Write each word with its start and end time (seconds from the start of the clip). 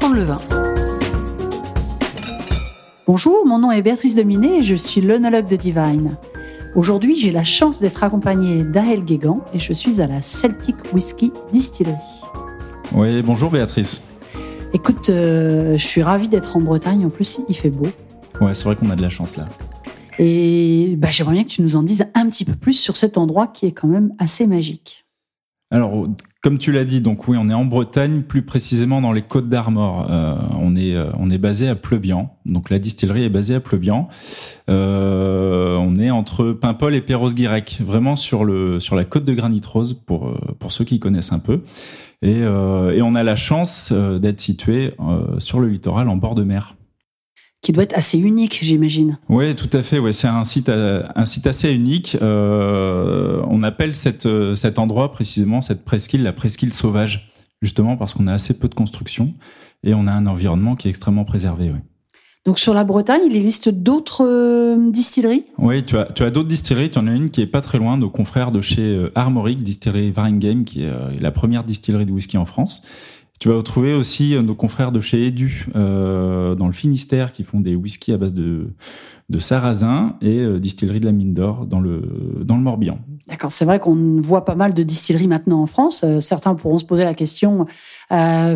Apprendre 0.00 0.16
le 0.16 0.24
vin. 0.24 0.38
Bonjour, 3.06 3.46
mon 3.46 3.58
nom 3.58 3.70
est 3.70 3.82
Béatrice 3.82 4.14
Dominé 4.14 4.60
et 4.60 4.62
je 4.62 4.74
suis 4.74 5.02
l'œnologue 5.02 5.46
de 5.46 5.56
Divine. 5.56 6.16
Aujourd'hui, 6.74 7.16
j'ai 7.16 7.30
la 7.30 7.44
chance 7.44 7.80
d'être 7.80 8.02
accompagnée 8.02 8.64
d'Aël 8.64 9.04
Guégan 9.04 9.44
et 9.52 9.58
je 9.58 9.74
suis 9.74 10.00
à 10.00 10.06
la 10.06 10.22
Celtic 10.22 10.76
Whisky 10.94 11.32
Distillery. 11.52 11.98
Oui, 12.94 13.20
bonjour 13.20 13.50
Béatrice. 13.50 14.00
Écoute, 14.72 15.10
euh, 15.10 15.76
je 15.76 15.84
suis 15.84 16.02
ravie 16.02 16.28
d'être 16.28 16.56
en 16.56 16.60
Bretagne. 16.62 17.04
En 17.04 17.10
plus, 17.10 17.42
il 17.50 17.54
fait 17.54 17.68
beau. 17.68 17.88
Ouais, 18.40 18.54
c'est 18.54 18.64
vrai 18.64 18.76
qu'on 18.76 18.88
a 18.88 18.96
de 18.96 19.02
la 19.02 19.10
chance 19.10 19.36
là. 19.36 19.50
Et 20.18 20.94
bah, 20.96 21.08
j'aimerais 21.10 21.34
bien 21.34 21.44
que 21.44 21.50
tu 21.50 21.60
nous 21.60 21.76
en 21.76 21.82
dises 21.82 22.06
un 22.14 22.26
petit 22.30 22.46
peu 22.46 22.54
plus 22.54 22.72
sur 22.72 22.96
cet 22.96 23.18
endroit 23.18 23.48
qui 23.48 23.66
est 23.66 23.72
quand 23.72 23.88
même 23.88 24.14
assez 24.18 24.46
magique. 24.46 25.04
Alors, 25.72 26.06
comme 26.42 26.58
tu 26.58 26.72
l'as 26.72 26.84
dit, 26.84 27.00
donc 27.00 27.28
oui, 27.28 27.36
on 27.38 27.48
est 27.48 27.54
en 27.54 27.64
Bretagne, 27.64 28.22
plus 28.22 28.42
précisément 28.42 29.00
dans 29.00 29.12
les 29.12 29.22
Côtes 29.22 29.48
d'Armor. 29.48 30.08
Euh, 30.10 30.34
on 30.58 30.74
est 30.74 30.94
euh, 30.96 31.10
on 31.16 31.30
est 31.30 31.38
basé 31.38 31.68
à 31.68 31.76
Pleubian, 31.76 32.34
donc 32.44 32.70
la 32.70 32.80
distillerie 32.80 33.22
est 33.22 33.30
basée 33.30 33.54
à 33.54 33.60
Pleubian. 33.60 34.08
Euh, 34.68 35.76
on 35.76 35.94
est 35.96 36.10
entre 36.10 36.52
Paimpol 36.52 36.94
et 36.94 37.00
Perros-Guirec, 37.00 37.82
vraiment 37.84 38.16
sur 38.16 38.44
le 38.44 38.80
sur 38.80 38.96
la 38.96 39.04
côte 39.04 39.24
de 39.24 39.32
Granit 39.32 39.60
Rose 39.64 39.94
pour 39.94 40.34
pour 40.58 40.72
ceux 40.72 40.84
qui 40.84 40.98
connaissent 40.98 41.32
un 41.32 41.38
peu. 41.38 41.60
Et, 42.22 42.40
et 42.40 43.02
on 43.02 43.14
a 43.14 43.22
la 43.22 43.36
chance 43.36 43.92
d'être 43.92 44.40
situé 44.40 44.92
sur 45.38 45.58
le 45.58 45.68
littoral 45.68 46.08
en 46.10 46.16
bord 46.16 46.34
de 46.34 46.44
mer 46.44 46.74
qui 47.62 47.72
doit 47.72 47.82
être 47.82 47.96
assez 47.96 48.18
unique, 48.18 48.60
j'imagine. 48.62 49.18
Oui, 49.28 49.54
tout 49.54 49.68
à 49.76 49.82
fait. 49.82 49.98
Ouais, 49.98 50.12
c'est 50.12 50.28
un 50.28 50.44
site, 50.44 50.68
euh, 50.68 51.02
un 51.14 51.26
site 51.26 51.46
assez 51.46 51.72
unique. 51.72 52.16
Euh, 52.22 53.42
on 53.48 53.62
appelle 53.62 53.94
cette, 53.94 54.26
euh, 54.26 54.54
cet 54.54 54.78
endroit 54.78 55.12
précisément, 55.12 55.60
cette 55.60 55.84
presqu'île, 55.84 56.22
la 56.22 56.32
presqu'île 56.32 56.72
sauvage, 56.72 57.28
justement 57.60 57.96
parce 57.96 58.14
qu'on 58.14 58.26
a 58.26 58.32
assez 58.32 58.58
peu 58.58 58.68
de 58.68 58.74
construction 58.74 59.34
et 59.84 59.92
on 59.92 60.06
a 60.06 60.12
un 60.12 60.26
environnement 60.26 60.74
qui 60.74 60.88
est 60.88 60.90
extrêmement 60.90 61.24
préservé. 61.24 61.70
Donc 62.46 62.58
sur 62.58 62.72
la 62.72 62.84
Bretagne, 62.84 63.20
il 63.26 63.36
existe 63.36 63.68
d'autres 63.68 64.78
distilleries? 64.90 65.44
Oui, 65.58 65.84
tu 65.84 65.98
as, 65.98 66.06
tu 66.06 66.22
as 66.22 66.30
d'autres 66.30 66.48
distilleries. 66.48 66.90
Tu 66.90 66.98
en 66.98 67.06
as 67.06 67.12
une 67.12 67.28
qui 67.28 67.42
est 67.42 67.46
pas 67.46 67.60
très 67.60 67.76
loin, 67.76 67.98
nos 67.98 68.08
confrères 68.08 68.50
de 68.50 68.62
chez 68.62 68.98
Armoric, 69.14 69.62
distillerie 69.62 70.10
Varingame, 70.10 70.64
qui 70.64 70.82
est 70.82 71.20
la 71.20 71.30
première 71.32 71.64
distillerie 71.64 72.06
de 72.06 72.12
whisky 72.12 72.38
en 72.38 72.46
France 72.46 72.82
tu 73.40 73.48
vas 73.48 73.56
retrouver 73.56 73.94
aussi 73.94 74.36
euh, 74.36 74.42
nos 74.42 74.54
confrères 74.54 74.92
de 74.92 75.00
chez 75.00 75.26
Edu 75.26 75.66
euh, 75.74 76.54
dans 76.54 76.66
le 76.66 76.74
Finistère 76.74 77.32
qui 77.32 77.42
font 77.42 77.58
des 77.58 77.74
whiskies 77.74 78.12
à 78.12 78.18
base 78.18 78.34
de, 78.34 78.74
de 79.30 79.38
sarrasin 79.38 80.16
et 80.20 80.40
euh, 80.40 80.60
distillerie 80.60 81.00
de 81.00 81.06
la 81.06 81.12
mine 81.12 81.32
d'or 81.32 81.64
dans 81.64 81.80
le, 81.80 82.02
dans 82.44 82.56
le 82.56 82.62
Morbihan. 82.62 82.98
D'accord, 83.28 83.50
c'est 83.50 83.64
vrai 83.64 83.78
qu'on 83.78 84.20
voit 84.20 84.44
pas 84.44 84.56
mal 84.56 84.74
de 84.74 84.82
distilleries 84.82 85.26
maintenant 85.26 85.62
en 85.62 85.66
France. 85.66 86.04
Euh, 86.04 86.20
certains 86.20 86.54
pourront 86.54 86.76
se 86.76 86.84
poser 86.84 87.04
la 87.04 87.14
question 87.14 87.66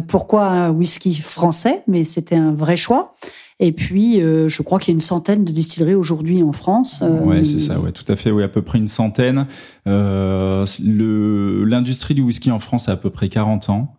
pourquoi 0.09 0.49
un 0.49 0.71
whisky 0.71 1.15
français, 1.15 1.83
mais 1.87 2.05
c'était 2.05 2.37
un 2.37 2.53
vrai 2.53 2.77
choix. 2.77 3.15
Et 3.61 3.71
puis, 3.73 4.21
euh, 4.21 4.49
je 4.49 4.63
crois 4.63 4.81
qu'il 4.81 4.89
y 4.89 4.93
a 4.93 4.97
une 4.97 5.01
centaine 5.01 5.45
de 5.45 5.53
distilleries 5.53 5.95
aujourd'hui 5.95 6.43
en 6.43 6.51
France. 6.53 7.03
Euh, 7.03 7.21
ouais, 7.21 7.45
c'est 7.45 7.61
ça, 7.61 7.79
ouais, 7.79 7.93
tout 7.93 8.07
à 8.09 8.17
fait, 8.17 8.33
oui, 8.33 8.43
à 8.43 8.49
peu 8.49 8.63
près 8.63 8.79
une 8.79 8.89
centaine. 8.89 9.47
L'industrie 9.87 12.15
du 12.15 12.23
whisky 12.23 12.51
en 12.51 12.59
France 12.59 12.89
a 12.89 12.93
à 12.93 12.97
peu 12.97 13.11
près 13.11 13.29
40 13.29 13.69
ans 13.71 13.95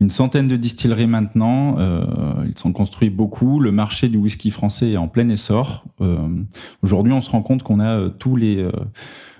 une 0.00 0.10
centaine 0.10 0.48
de 0.48 0.56
distilleries 0.56 1.06
maintenant. 1.06 1.78
Euh, 1.78 2.04
ils 2.46 2.56
sont 2.56 2.72
construits 2.72 3.10
beaucoup. 3.10 3.60
Le 3.60 3.72
marché 3.72 4.08
du 4.08 4.18
whisky 4.18 4.50
français 4.50 4.92
est 4.92 4.96
en 4.96 5.08
plein 5.08 5.28
essor. 5.28 5.84
Euh, 6.00 6.16
Aujourd'hui, 6.82 7.12
on 7.12 7.20
se 7.20 7.30
rend 7.30 7.42
compte 7.42 7.62
qu'on 7.62 7.80
a 7.80 7.98
euh, 7.98 8.08
tous 8.08 8.36
les 8.36 8.58
euh, 8.58 8.70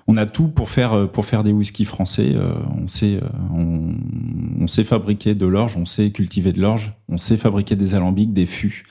on 0.09 0.17
a 0.17 0.27
tout 0.27 0.49
pour 0.49 0.71
faire 0.71 0.95
euh, 0.95 1.07
pour 1.07 1.27
faire 1.27 1.45
des 1.45 1.53
whiskies 1.53 1.85
français. 1.85 2.35
on 2.77 2.89
sait 2.89 3.21
on, 3.55 4.67
sait 4.67 4.85
fabriquer 4.85 5.35
de 5.35 5.47
l'orge, 5.47 5.77
on 5.77 5.87
sait 5.87 6.11
cultiver 6.11 6.53
de 6.53 6.61
l'orge, 6.61 6.93
on 7.09 7.17
sait 7.17 7.37
fabriquer 7.37 7.77
des 7.77 7.95
alambics, 7.95 8.33
des 8.33 8.47
fûts, 8.47 8.85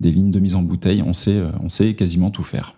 des 0.00 0.10
lignes 0.10 0.30
de 0.30 0.40
mise 0.40 0.54
en 0.54 0.62
bouteille. 0.62 1.02
On 1.02 1.12
sait 1.12 1.42
on 1.62 1.68
sait 1.68 1.94
quasiment 1.94 2.30
tout 2.30 2.44
faire. 2.44 2.76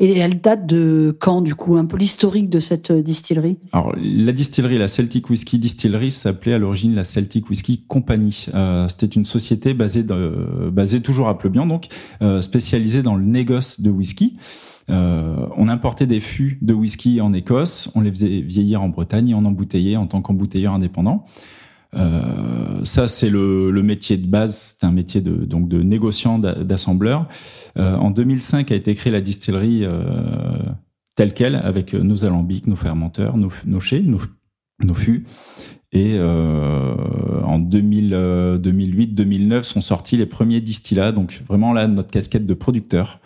Et 0.00 0.16
elle 0.16 0.40
date 0.40 0.64
de 0.64 1.16
quand, 1.18 1.42
du 1.42 1.56
coup, 1.56 1.76
un 1.76 1.84
peu 1.84 1.96
l'historique 1.96 2.48
de 2.48 2.60
cette 2.60 2.92
euh, 2.92 3.02
distillerie? 3.02 3.58
Alors, 3.72 3.92
la 3.96 4.30
distillerie, 4.30 4.78
la 4.78 4.86
Celtic 4.86 5.28
Whisky 5.28 5.58
Distillery, 5.58 6.12
s'appelait 6.12 6.54
à 6.54 6.58
l'origine 6.58 6.94
la 6.94 7.02
Celtic 7.02 7.50
Whisky 7.50 7.82
Company. 7.88 8.46
Euh, 8.54 8.86
C'était 8.88 9.06
une 9.06 9.24
société 9.24 9.74
basée, 9.74 10.04
de, 10.04 10.70
basée 10.72 11.00
toujours 11.00 11.28
à 11.28 11.36
Pleubian, 11.36 11.66
donc 11.66 11.88
euh, 12.22 12.40
spécialisée 12.40 13.02
dans 13.02 13.16
le 13.16 13.24
négoce 13.24 13.80
de 13.80 13.90
whisky. 13.90 14.36
Euh, 14.90 15.46
on 15.56 15.68
importait 15.68 16.06
des 16.06 16.20
fûts 16.20 16.58
de 16.62 16.72
whisky 16.72 17.20
en 17.20 17.32
Écosse, 17.32 17.90
on 17.94 18.00
les 18.00 18.10
faisait 18.10 18.40
vieillir 18.40 18.82
en 18.82 18.88
Bretagne 18.88 19.30
et 19.30 19.34
on 19.34 19.44
embouteillait 19.44 19.96
en 19.96 20.06
tant 20.06 20.22
qu'embouteilleur 20.22 20.72
indépendant. 20.72 21.26
Euh, 21.94 22.84
ça, 22.84 23.08
c'est 23.08 23.30
le, 23.30 23.70
métier 23.82 24.16
de 24.16 24.26
base. 24.26 24.76
C'est 24.78 24.86
un 24.86 24.92
métier 24.92 25.20
de, 25.20 25.44
donc 25.44 25.68
de 25.68 25.82
négociant, 25.82 26.38
d'assembleur. 26.38 27.28
Euh, 27.78 27.96
en 27.96 28.10
2005 28.10 28.72
a 28.72 28.74
été 28.74 28.94
créée 28.94 29.12
la 29.12 29.20
distillerie 29.20 29.84
euh, 29.84 30.58
telle 31.14 31.34
quelle, 31.34 31.56
avec 31.56 31.94
nos 31.94 32.24
alambics, 32.24 32.66
nos 32.66 32.76
fermenteurs, 32.76 33.36
nos, 33.36 33.52
nos 33.66 33.80
chais, 33.80 34.00
nos, 34.00 34.20
nos 34.82 34.94
fûts. 34.94 35.26
Et 35.90 36.20
en 36.20 37.58
2008-2009 37.60 39.62
sont 39.62 39.80
sortis 39.80 40.18
les 40.18 40.26
premiers 40.26 40.60
distillats. 40.60 41.12
Donc 41.12 41.42
vraiment 41.48 41.72
là, 41.72 41.88
notre 41.88 42.10
casquette 42.10 42.46
de 42.46 42.54
producteur. 42.54 43.20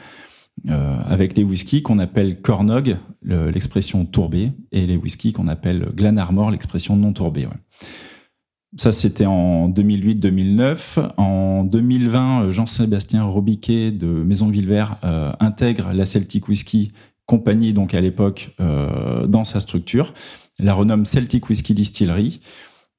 Avec 0.68 1.36
les 1.36 1.42
whiskies 1.42 1.82
qu'on 1.82 1.98
appelle 1.98 2.40
Cornog, 2.40 2.98
l'expression 3.24 4.06
tourbée, 4.06 4.52
et 4.70 4.86
les 4.86 4.96
whiskies 4.96 5.32
qu'on 5.32 5.48
appelle 5.48 5.88
Glenarmor, 5.96 6.52
l'expression 6.52 6.94
non 6.94 7.12
tourbée. 7.12 7.48
Ça, 8.78 8.90
c'était 8.90 9.26
en 9.26 9.68
2008-2009. 9.68 11.12
En 11.18 11.62
2020, 11.64 12.42
euh, 12.42 12.52
Jean-Sébastien 12.52 13.24
Robiquet 13.24 13.90
de 13.90 14.06
Maison 14.06 14.48
Villevert 14.48 14.98
euh, 15.04 15.30
intègre 15.40 15.92
la 15.92 16.06
Celtic 16.06 16.48
Whisky 16.48 16.92
Company, 17.26 17.74
donc 17.74 17.92
à 17.92 18.00
l'époque, 18.00 18.54
euh, 18.60 19.26
dans 19.26 19.44
sa 19.44 19.60
structure. 19.60 20.14
La 20.58 20.72
renomme 20.72 21.04
Celtic 21.04 21.50
Whisky 21.50 21.74
Distillery. 21.74 22.40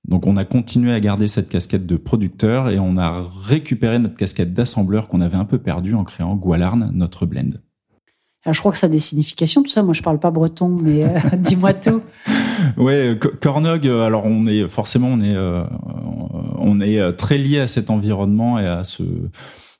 Donc, 0.07 0.27
on 0.27 0.37
a 0.37 0.45
continué 0.45 0.93
à 0.93 0.99
garder 0.99 1.27
cette 1.27 1.49
casquette 1.49 1.87
de 1.87 1.95
producteur 1.95 2.69
et 2.69 2.77
on 2.77 2.97
a 2.97 3.25
récupéré 3.43 3.97
notre 3.97 4.15
casquette 4.15 4.53
d'assembleur 4.53 5.07
qu'on 5.07 5.21
avait 5.21 5.37
un 5.37 5.45
peu 5.45 5.57
perdue 5.57 5.95
en 5.95 6.03
créant 6.03 6.35
Gualarn, 6.35 6.91
notre 6.93 7.25
blend. 7.25 7.51
Alors, 8.45 8.53
je 8.53 8.59
crois 8.59 8.73
que 8.73 8.77
ça 8.77 8.87
a 8.87 8.89
des 8.89 8.99
significations, 8.99 9.63
tout 9.63 9.69
ça. 9.69 9.81
Moi, 9.81 9.93
je 9.93 10.03
parle 10.03 10.19
pas 10.19 10.29
breton, 10.29 10.67
mais 10.67 11.05
dis-moi 11.37 11.73
tout. 11.73 12.01
Ouais, 12.77 13.17
Cornog. 13.41 13.87
Euh, 13.87 14.05
alors, 14.05 14.25
on 14.25 14.45
est 14.45 14.67
forcément, 14.67 15.07
on 15.07 15.21
est, 15.21 15.35
euh, 15.35 15.63
on 16.57 16.79
est 16.79 17.13
très 17.13 17.37
lié 17.37 17.59
à 17.59 17.67
cet 17.67 17.89
environnement 17.89 18.59
et 18.59 18.67
à 18.67 18.83
ce, 18.83 19.03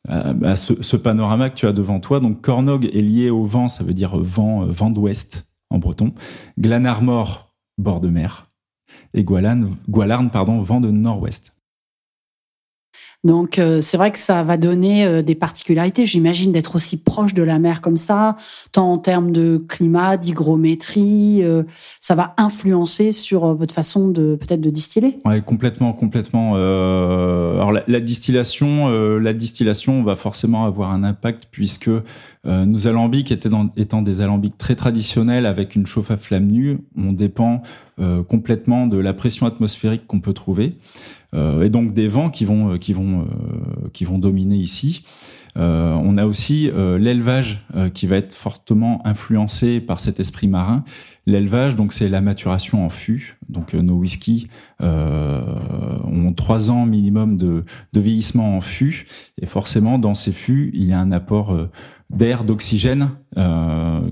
à, 0.08 0.56
ce, 0.56 0.96
panorama 0.96 1.50
que 1.50 1.56
tu 1.56 1.68
as 1.68 1.74
devant 1.74 2.00
toi. 2.00 2.20
Donc, 2.20 2.42
Cornog 2.42 2.86
est 2.86 3.02
lié 3.02 3.30
au 3.30 3.44
vent, 3.44 3.68
ça 3.68 3.84
veut 3.84 3.94
dire 3.94 4.18
vent, 4.18 4.66
vent 4.66 4.90
d'ouest 4.90 5.48
en 5.70 5.80
breton. 5.80 6.14
Glanarmor, 6.60 7.54
bord 7.78 8.00
de 8.00 8.10
mer. 8.10 8.50
Et 9.14 9.24
Gualarn 9.24 10.30
pardon, 10.32 10.62
vent 10.62 10.82
de 10.82 10.90
nord-ouest. 10.90 11.54
Donc 13.24 13.58
euh, 13.58 13.80
c'est 13.80 13.96
vrai 13.96 14.12
que 14.12 14.18
ça 14.18 14.44
va 14.44 14.58
donner 14.58 15.06
euh, 15.06 15.22
des 15.22 15.36
particularités. 15.36 16.06
J'imagine 16.06 16.52
d'être 16.52 16.76
aussi 16.76 17.02
proche 17.02 17.34
de 17.34 17.44
la 17.44 17.58
mer 17.58 17.82
comme 17.82 17.96
ça, 17.96 18.36
tant 18.74 18.92
en 18.92 18.98
termes 18.98 19.32
de 19.32 19.64
climat, 19.70 20.18
d'hygrométrie, 20.18 21.42
euh, 21.42 21.64
ça 22.02 22.16
va 22.16 22.34
influencer 22.38 23.12
sur 23.12 23.56
votre 23.56 23.74
façon 23.74 24.10
de 24.10 24.36
peut-être 24.36 24.60
de 24.60 24.70
distiller. 24.70 25.20
Ouais, 25.24 25.42
complètement, 25.42 25.94
complètement. 25.94 26.56
alors 26.56 27.72
la, 27.72 27.84
la 27.88 28.00
distillation, 28.02 28.90
la 29.18 29.34
distillation 29.34 30.04
va 30.04 30.16
forcément 30.16 30.66
avoir 30.66 30.92
un 30.92 31.04
impact 31.04 31.48
puisque 31.52 31.90
nos 32.46 32.88
alambics 32.88 33.32
étant, 33.32 33.70
étant 33.78 34.02
des 34.02 34.22
alambics 34.22 34.58
très 34.58 34.76
traditionnels 34.76 35.46
avec 35.46 35.76
une 35.76 35.86
chauffe 35.86 36.12
à 36.12 36.18
flamme 36.18 36.48
nue, 36.48 36.80
on 36.98 37.14
dépend 37.14 37.62
complètement 38.28 38.88
de 38.88 38.98
la 38.98 39.14
pression 39.14 39.46
atmosphérique 39.46 40.08
qu'on 40.08 40.19
peut 40.19 40.34
trouver. 40.34 40.78
Euh, 41.33 41.63
et 41.63 41.69
donc 41.69 41.94
des 41.94 42.07
vents 42.07 42.30
qui 42.30 42.45
vont, 42.45 42.74
euh, 42.74 42.77
qui 42.77 42.94
vont, 42.94 43.21
euh, 43.21 43.89
qui 43.94 44.06
vont 44.06 44.19
dominer 44.19 44.57
ici. 44.57 45.03
Euh, 45.57 45.94
on 45.94 46.18
a 46.18 46.25
aussi 46.25 46.69
euh, 46.69 46.97
l'élevage 46.97 47.63
euh, 47.75 47.89
qui 47.89 48.07
va 48.07 48.18
être 48.18 48.33
fortement 48.33 49.06
influencé 49.06 49.81
par 49.81 50.00
cet 50.00 50.19
esprit 50.19 50.47
marin. 50.47 50.83
L'élevage, 51.25 51.75
donc 51.75 51.94
c'est 51.94 52.09
la 52.09 52.21
maturation 52.21 52.85
en 52.85 52.89
fût. 52.89 53.38
Donc 53.50 53.74
nos 53.74 53.95
whiskies 53.95 54.47
ont 54.81 56.33
trois 56.35 56.69
ans 56.69 56.85
minimum 56.85 57.38
de, 57.38 57.63
de, 57.94 58.00
vieillissement 58.01 58.57
en 58.57 58.62
fût, 58.62 59.06
et 59.41 59.45
forcément 59.45 60.00
dans 60.00 60.15
ces 60.15 60.33
fûts 60.33 60.69
il 60.74 60.83
y 60.83 60.91
a 60.91 61.00
un 61.00 61.13
apport 61.13 61.57
d'air, 62.09 62.44
d'oxygène 62.44 63.12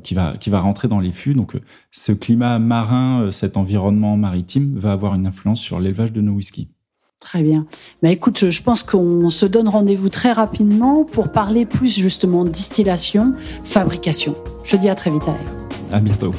qui 0.04 0.14
va 0.14 0.38
qui 0.38 0.50
va 0.50 0.62
rentrer 0.62 0.88
dans 0.88 1.02
les 1.02 1.12
fûts. 1.12 1.34
Donc 1.34 1.60
ce 1.92 2.14
climat 2.14 2.60
marin, 2.60 3.30
cet 3.32 3.58
environnement 3.58 4.16
maritime 4.16 4.78
va 4.78 4.94
avoir 4.94 5.14
une 5.14 5.28
influence 5.28 5.60
sur 5.60 5.82
l'élevage 5.82 6.14
de 6.14 6.22
nos 6.22 6.32
whiskies. 6.32 6.70
Très 7.22 7.44
bien. 7.44 7.66
Mais 8.02 8.10
bah, 8.10 8.14
écoute, 8.14 8.50
je 8.50 8.62
pense 8.64 8.82
qu'on 8.82 9.30
se 9.30 9.46
donne 9.46 9.70
rendez-vous 9.70 10.10
très 10.10 10.32
rapidement 10.32 11.06
pour 11.06 11.32
parler 11.32 11.66
plus 11.66 11.96
justement 11.96 12.44
distillation, 12.44 13.32
fabrication. 13.64 14.36
Je 14.66 14.76
dis 14.76 14.90
à 14.90 14.96
très 14.96 15.12
vite, 15.12 15.24
À 15.92 16.00
bientôt. 16.00 16.32